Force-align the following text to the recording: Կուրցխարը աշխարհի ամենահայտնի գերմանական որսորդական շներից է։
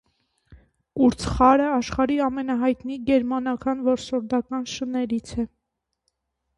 Կուրցխարը 0.99 1.67
աշխարհի 1.75 2.17
ամենահայտնի 2.29 2.99
գերմանական 3.13 3.87
որսորդական 3.93 4.69
շներից 4.77 5.39
է։ 5.47 5.51